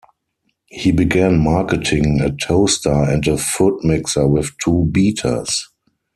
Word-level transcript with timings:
He 0.65 0.91
began 0.91 1.37
marketing 1.43 2.21
a 2.21 2.31
toaster 2.31 2.91
and 2.91 3.27
a 3.27 3.37
food 3.37 3.81
mixer 3.83 4.27
with 4.27 4.49
two 4.59 4.85
beaters. 4.91 5.67